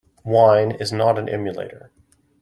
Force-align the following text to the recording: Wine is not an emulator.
Wine 0.23 0.71
is 0.71 0.91
not 0.91 1.19
an 1.19 1.29
emulator. 1.29 1.91